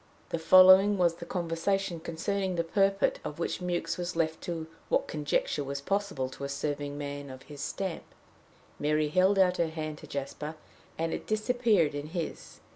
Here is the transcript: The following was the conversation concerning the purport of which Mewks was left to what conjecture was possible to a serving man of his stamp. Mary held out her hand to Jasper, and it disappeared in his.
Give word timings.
The 0.29 0.39
following 0.39 0.97
was 0.97 1.17
the 1.17 1.27
conversation 1.27 1.99
concerning 1.99 2.55
the 2.55 2.63
purport 2.63 3.19
of 3.23 3.37
which 3.37 3.61
Mewks 3.61 3.99
was 3.99 4.15
left 4.15 4.41
to 4.45 4.65
what 4.89 5.07
conjecture 5.07 5.63
was 5.63 5.79
possible 5.79 6.27
to 6.29 6.43
a 6.43 6.49
serving 6.49 6.97
man 6.97 7.29
of 7.29 7.43
his 7.43 7.61
stamp. 7.61 8.05
Mary 8.79 9.09
held 9.09 9.37
out 9.37 9.57
her 9.57 9.67
hand 9.69 9.99
to 9.99 10.07
Jasper, 10.07 10.55
and 10.97 11.13
it 11.13 11.27
disappeared 11.27 11.93
in 11.93 12.07
his. 12.07 12.61